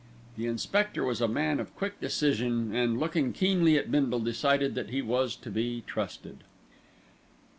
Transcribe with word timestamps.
The 0.35 0.47
inspector 0.47 1.03
was 1.03 1.21
a 1.21 1.27
man 1.27 1.59
of 1.59 1.75
quick 1.75 1.99
decision 2.01 2.73
and, 2.73 2.99
looking 2.99 3.33
keenly 3.33 3.77
at 3.77 3.91
Bindle, 3.91 4.19
decided 4.21 4.73
that 4.73 4.89
he 4.89 5.03
was 5.03 5.35
to 5.35 5.51
be 5.51 5.83
trusted. 5.85 6.37